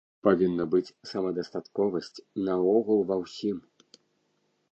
Павінна 0.25 0.63
быць 0.75 0.93
самадастатковасць 1.09 2.23
наогул 2.47 2.99
ва 3.11 3.15
ўсім. 3.23 3.57